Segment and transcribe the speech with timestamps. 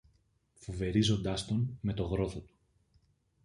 [0.53, 2.53] φοβερίζοντας τον με το γρόθο του.